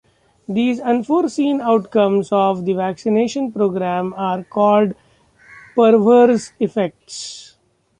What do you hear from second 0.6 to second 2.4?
unforeseen outcomes